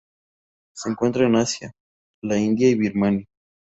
[0.73, 1.71] Se encuentran en Asia:
[2.23, 3.27] la India y Birmania.